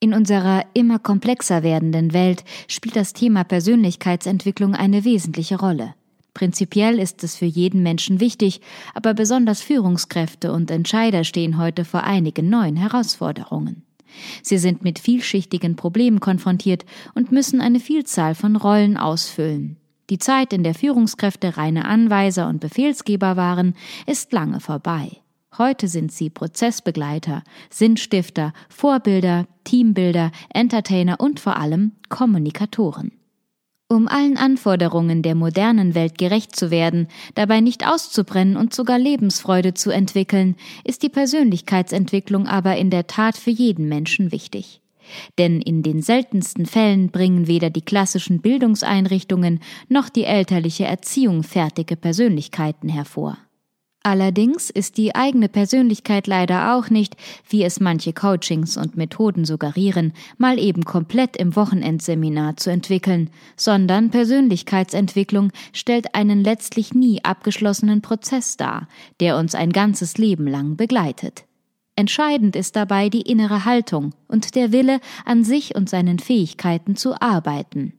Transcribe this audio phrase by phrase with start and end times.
[0.00, 5.94] In unserer immer komplexer werdenden Welt spielt das Thema Persönlichkeitsentwicklung eine wesentliche Rolle.
[6.34, 8.60] Prinzipiell ist es für jeden Menschen wichtig,
[8.94, 13.82] aber besonders Führungskräfte und Entscheider stehen heute vor einigen neuen Herausforderungen.
[14.40, 16.84] Sie sind mit vielschichtigen Problemen konfrontiert
[17.16, 19.78] und müssen eine Vielzahl von Rollen ausfüllen.
[20.10, 23.74] Die Zeit, in der Führungskräfte reine Anweiser und Befehlsgeber waren,
[24.06, 25.10] ist lange vorbei.
[25.56, 33.12] Heute sind sie Prozessbegleiter, Sinnstifter, Vorbilder, Teambilder, Entertainer und vor allem Kommunikatoren.
[33.90, 39.72] Um allen Anforderungen der modernen Welt gerecht zu werden, dabei nicht auszubrennen und sogar Lebensfreude
[39.72, 44.82] zu entwickeln, ist die Persönlichkeitsentwicklung aber in der Tat für jeden Menschen wichtig.
[45.38, 51.96] Denn in den seltensten Fällen bringen weder die klassischen Bildungseinrichtungen noch die elterliche Erziehung fertige
[51.96, 53.38] Persönlichkeiten hervor.
[54.04, 57.16] Allerdings ist die eigene Persönlichkeit leider auch nicht,
[57.48, 64.10] wie es manche Coachings und Methoden suggerieren, mal eben komplett im Wochenendseminar zu entwickeln, sondern
[64.10, 68.88] Persönlichkeitsentwicklung stellt einen letztlich nie abgeschlossenen Prozess dar,
[69.20, 71.44] der uns ein ganzes Leben lang begleitet.
[71.96, 77.20] Entscheidend ist dabei die innere Haltung und der Wille, an sich und seinen Fähigkeiten zu
[77.20, 77.94] arbeiten.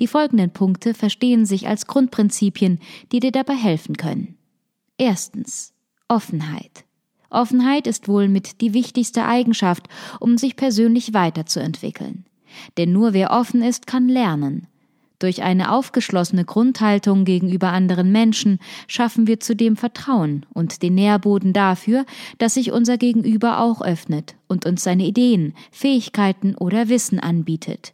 [0.00, 2.78] Die folgenden Punkte verstehen sich als Grundprinzipien,
[3.12, 4.38] die dir dabei helfen können.
[5.04, 5.74] Erstens
[6.06, 6.84] Offenheit.
[7.28, 9.88] Offenheit ist wohl mit die wichtigste Eigenschaft,
[10.20, 12.24] um sich persönlich weiterzuentwickeln.
[12.76, 14.68] Denn nur wer offen ist, kann lernen.
[15.18, 22.06] Durch eine aufgeschlossene Grundhaltung gegenüber anderen Menschen schaffen wir zudem Vertrauen und den Nährboden dafür,
[22.38, 27.92] dass sich unser Gegenüber auch öffnet und uns seine Ideen, Fähigkeiten oder Wissen anbietet.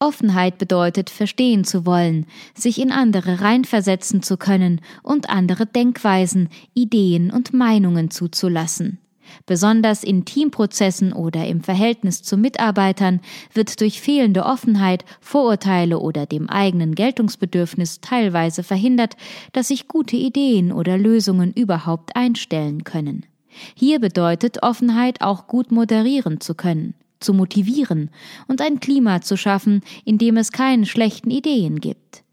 [0.00, 7.32] Offenheit bedeutet, verstehen zu wollen, sich in andere reinversetzen zu können und andere Denkweisen, Ideen
[7.32, 8.98] und Meinungen zuzulassen.
[9.44, 13.20] Besonders in Teamprozessen oder im Verhältnis zu Mitarbeitern
[13.52, 19.16] wird durch fehlende Offenheit, Vorurteile oder dem eigenen Geltungsbedürfnis teilweise verhindert,
[19.52, 23.26] dass sich gute Ideen oder Lösungen überhaupt einstellen können.
[23.74, 28.10] Hier bedeutet Offenheit auch gut moderieren zu können zu motivieren
[28.46, 32.24] und ein Klima zu schaffen, in dem es keine schlechten Ideen gibt.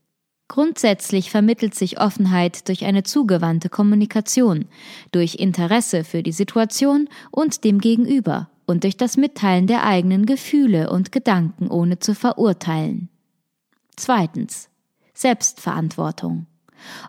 [0.48, 4.66] Grundsätzlich vermittelt sich Offenheit durch eine zugewandte Kommunikation,
[5.12, 10.92] durch Interesse für die Situation und dem Gegenüber und durch das Mitteilen der eigenen Gefühle
[10.92, 13.10] und Gedanken ohne zu verurteilen.
[13.96, 14.70] Zweitens.
[15.14, 16.46] Selbstverantwortung.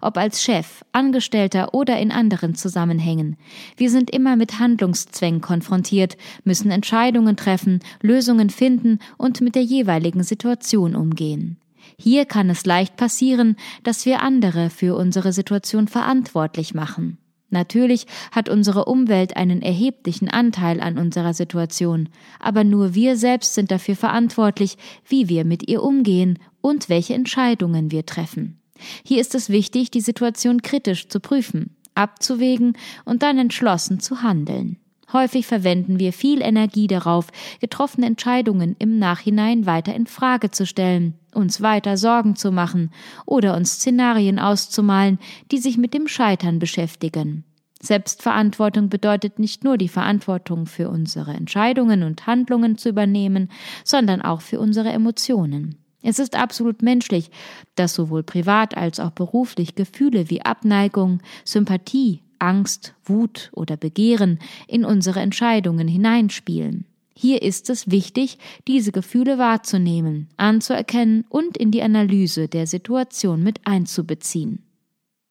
[0.00, 3.36] Ob als Chef, Angestellter oder in anderen Zusammenhängen.
[3.76, 10.22] Wir sind immer mit Handlungszwängen konfrontiert, müssen Entscheidungen treffen, Lösungen finden und mit der jeweiligen
[10.22, 11.58] Situation umgehen.
[11.98, 17.18] Hier kann es leicht passieren, dass wir andere für unsere Situation verantwortlich machen.
[17.48, 22.08] Natürlich hat unsere Umwelt einen erheblichen Anteil an unserer Situation,
[22.40, 24.76] aber nur wir selbst sind dafür verantwortlich,
[25.06, 28.60] wie wir mit ihr umgehen und welche Entscheidungen wir treffen.
[29.04, 34.78] Hier ist es wichtig, die Situation kritisch zu prüfen, abzuwägen und dann entschlossen zu handeln.
[35.12, 37.28] Häufig verwenden wir viel Energie darauf,
[37.60, 42.90] getroffene Entscheidungen im Nachhinein weiter in Frage zu stellen, uns weiter Sorgen zu machen
[43.24, 45.18] oder uns Szenarien auszumalen,
[45.52, 47.44] die sich mit dem Scheitern beschäftigen.
[47.80, 53.50] Selbstverantwortung bedeutet nicht nur die Verantwortung für unsere Entscheidungen und Handlungen zu übernehmen,
[53.84, 55.76] sondern auch für unsere Emotionen.
[56.02, 57.30] Es ist absolut menschlich,
[57.74, 64.38] dass sowohl privat als auch beruflich Gefühle wie Abneigung, Sympathie, Angst, Wut oder Begehren
[64.68, 66.84] in unsere Entscheidungen hineinspielen.
[67.18, 68.38] Hier ist es wichtig,
[68.68, 74.62] diese Gefühle wahrzunehmen, anzuerkennen und in die Analyse der Situation mit einzubeziehen.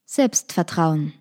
[0.06, 1.14] Selbstvertrauen.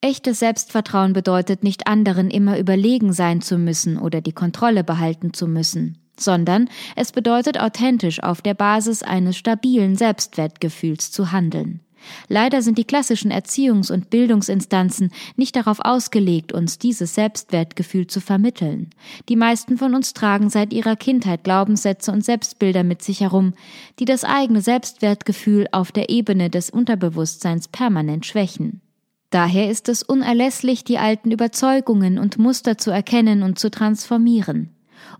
[0.00, 5.46] Echtes Selbstvertrauen bedeutet nicht anderen immer überlegen sein zu müssen oder die Kontrolle behalten zu
[5.46, 11.80] müssen, sondern es bedeutet authentisch auf der Basis eines stabilen Selbstwertgefühls zu handeln.
[12.28, 18.90] Leider sind die klassischen Erziehungs- und Bildungsinstanzen nicht darauf ausgelegt, uns dieses Selbstwertgefühl zu vermitteln.
[19.28, 23.54] Die meisten von uns tragen seit ihrer Kindheit Glaubenssätze und Selbstbilder mit sich herum,
[23.98, 28.80] die das eigene Selbstwertgefühl auf der Ebene des Unterbewusstseins permanent schwächen.
[29.30, 34.73] Daher ist es unerlässlich, die alten Überzeugungen und Muster zu erkennen und zu transformieren.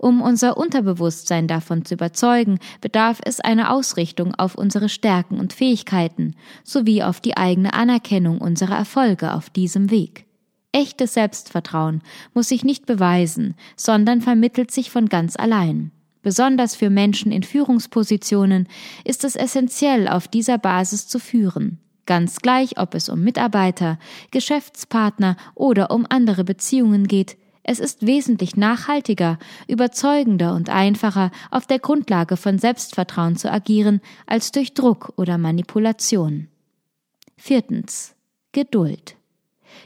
[0.05, 6.35] Um unser Unterbewusstsein davon zu überzeugen, bedarf es einer Ausrichtung auf unsere Stärken und Fähigkeiten
[6.63, 10.27] sowie auf die eigene Anerkennung unserer Erfolge auf diesem Weg.
[10.73, 12.03] Echtes Selbstvertrauen
[12.35, 15.91] muss sich nicht beweisen, sondern vermittelt sich von ganz allein.
[16.21, 18.69] Besonders für Menschen in Führungspositionen
[19.05, 21.79] ist es essentiell, auf dieser Basis zu führen.
[22.05, 23.99] Ganz gleich, ob es um Mitarbeiter,
[24.33, 31.79] Geschäftspartner oder um andere Beziehungen geht, es ist wesentlich nachhaltiger, überzeugender und einfacher, auf der
[31.79, 36.49] Grundlage von Selbstvertrauen zu agieren, als durch Druck oder Manipulation.
[37.39, 38.15] Viertens.
[38.53, 39.17] Geduld.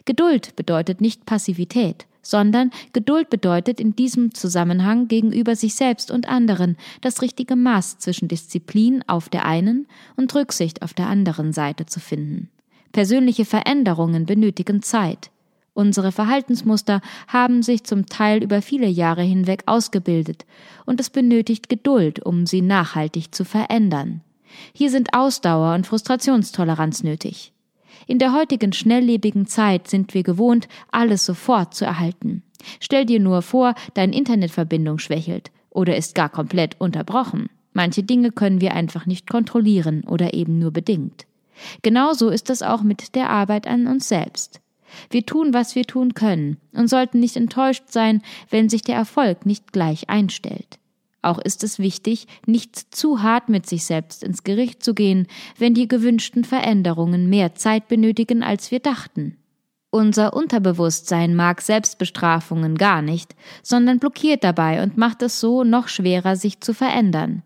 [0.04, 6.76] Geduld bedeutet nicht Passivität, sondern Geduld bedeutet in diesem Zusammenhang gegenüber sich selbst und anderen
[7.00, 9.86] das richtige Maß zwischen Disziplin auf der einen
[10.16, 12.50] und Rücksicht auf der anderen Seite zu finden.
[12.92, 15.30] Persönliche Veränderungen benötigen Zeit.
[15.78, 20.44] Unsere Verhaltensmuster haben sich zum Teil über viele Jahre hinweg ausgebildet,
[20.86, 24.22] und es benötigt Geduld, um sie nachhaltig zu verändern.
[24.72, 27.52] Hier sind Ausdauer und Frustrationstoleranz nötig.
[28.08, 32.42] In der heutigen schnelllebigen Zeit sind wir gewohnt, alles sofort zu erhalten.
[32.80, 37.50] Stell dir nur vor, deine Internetverbindung schwächelt oder ist gar komplett unterbrochen.
[37.72, 41.26] Manche Dinge können wir einfach nicht kontrollieren oder eben nur bedingt.
[41.82, 44.60] Genauso ist es auch mit der Arbeit an uns selbst.
[45.10, 49.46] Wir tun, was wir tun können und sollten nicht enttäuscht sein, wenn sich der Erfolg
[49.46, 50.78] nicht gleich einstellt.
[51.20, 55.26] Auch ist es wichtig, nicht zu hart mit sich selbst ins Gericht zu gehen,
[55.58, 59.36] wenn die gewünschten Veränderungen mehr Zeit benötigen, als wir dachten.
[59.90, 66.36] Unser Unterbewusstsein mag Selbstbestrafungen gar nicht, sondern blockiert dabei und macht es so noch schwerer,
[66.36, 67.42] sich zu verändern.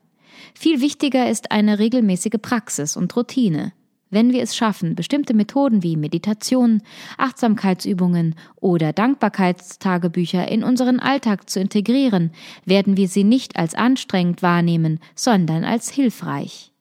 [0.55, 3.73] Viel wichtiger ist eine regelmäßige Praxis und Routine.
[4.12, 6.83] Wenn wir es schaffen, bestimmte Methoden wie Meditation,
[7.16, 12.31] Achtsamkeitsübungen oder Dankbarkeitstagebücher in unseren Alltag zu integrieren,
[12.66, 16.73] werden wir sie nicht als anstrengend wahrnehmen, sondern als hilfreich.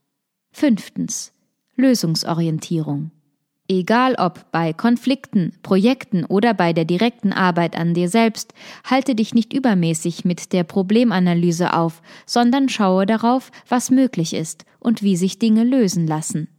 [0.51, 1.31] Fünftens.
[1.77, 3.11] Lösungsorientierung.
[3.69, 9.33] Egal ob bei Konflikten, Projekten oder bei der direkten Arbeit an dir selbst, halte dich
[9.33, 15.39] nicht übermäßig mit der Problemanalyse auf, sondern schaue darauf, was möglich ist und wie sich
[15.39, 16.49] Dinge lösen lassen.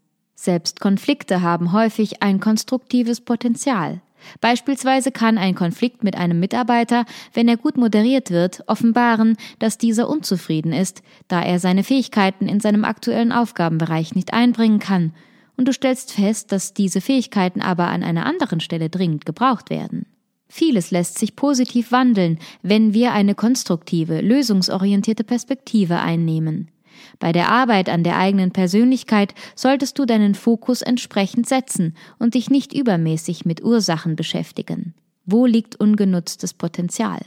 [0.42, 4.00] Selbst Konflikte haben häufig ein konstruktives Potenzial.
[4.40, 10.08] Beispielsweise kann ein Konflikt mit einem Mitarbeiter, wenn er gut moderiert wird, offenbaren, dass dieser
[10.08, 15.14] unzufrieden ist, da er seine Fähigkeiten in seinem aktuellen Aufgabenbereich nicht einbringen kann,
[15.56, 20.06] und du stellst fest, dass diese Fähigkeiten aber an einer anderen Stelle dringend gebraucht werden.
[20.48, 26.71] Vieles lässt sich positiv wandeln, wenn wir eine konstruktive, lösungsorientierte Perspektive einnehmen.
[27.18, 32.50] Bei der Arbeit an der eigenen Persönlichkeit solltest du deinen Fokus entsprechend setzen und dich
[32.50, 34.94] nicht übermäßig mit Ursachen beschäftigen.
[35.24, 37.20] Wo liegt ungenutztes Potenzial?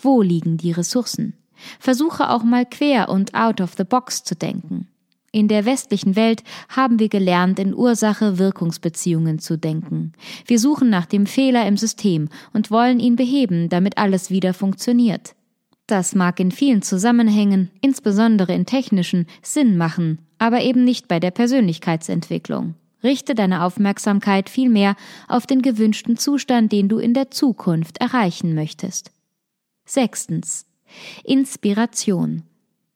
[0.00, 1.34] Wo liegen die Ressourcen?
[1.78, 4.88] Versuche auch mal quer und out of the box zu denken.
[5.34, 10.12] In der westlichen Welt haben wir gelernt, in Ursache-Wirkungsbeziehungen zu denken.
[10.46, 15.34] Wir suchen nach dem Fehler im System und wollen ihn beheben, damit alles wieder funktioniert.
[15.92, 21.30] Das mag in vielen Zusammenhängen, insbesondere in technischen, Sinn machen, aber eben nicht bei der
[21.30, 22.76] Persönlichkeitsentwicklung.
[23.04, 24.96] Richte deine Aufmerksamkeit vielmehr
[25.28, 29.12] auf den gewünschten Zustand, den du in der Zukunft erreichen möchtest.
[29.84, 30.64] Sechstens.
[31.24, 32.44] Inspiration.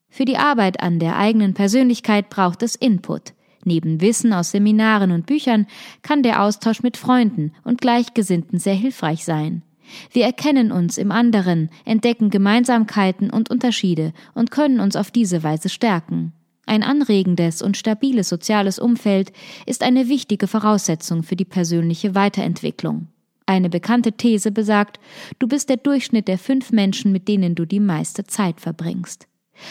[0.09, 3.35] Für die Arbeit an der eigenen Persönlichkeit braucht es Input.
[3.63, 5.67] Neben Wissen aus Seminaren und Büchern
[6.01, 9.65] kann der Austausch mit Freunden und Gleichgesinnten sehr hilfreich sein.
[10.13, 15.69] Wir erkennen uns im anderen, entdecken Gemeinsamkeiten und Unterschiede und können uns auf diese Weise
[15.69, 16.33] stärken.
[16.67, 19.33] Ein anregendes und stabiles soziales Umfeld
[19.67, 23.07] ist eine wichtige Voraussetzung für die persönliche Weiterentwicklung.
[23.47, 24.99] Eine bekannte These besagt,
[25.39, 29.29] du bist der Durchschnitt der fünf Menschen, mit denen du die meiste Zeit verbringst.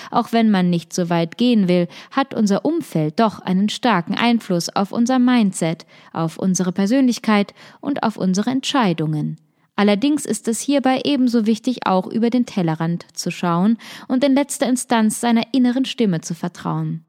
[0.10, 4.70] Auch wenn man nicht so weit gehen will, hat unser Umfeld doch einen starken Einfluss
[4.70, 9.38] auf unser Mindset, auf unsere Persönlichkeit und auf unsere Entscheidungen.
[9.76, 13.78] Allerdings ist es hierbei ebenso wichtig, auch über den Tellerrand zu schauen
[14.08, 17.06] und in letzter Instanz seiner inneren Stimme zu vertrauen.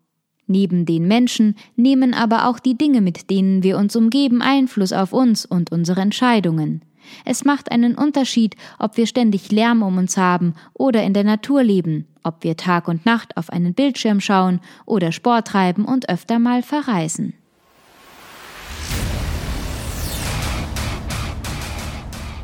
[0.49, 5.13] Neben den Menschen nehmen aber auch die Dinge, mit denen wir uns umgeben, Einfluss auf
[5.13, 6.85] uns und unsere Entscheidungen.
[7.25, 11.63] Es macht einen Unterschied, ob wir ständig Lärm um uns haben oder in der Natur
[11.63, 16.39] leben, ob wir Tag und Nacht auf einen Bildschirm schauen oder Sport treiben und öfter
[16.39, 17.35] mal verreisen.